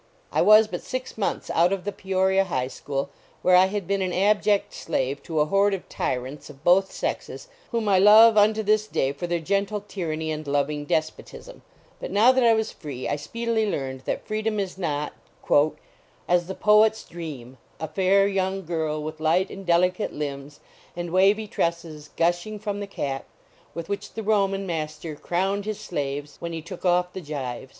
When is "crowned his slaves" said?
25.15-26.37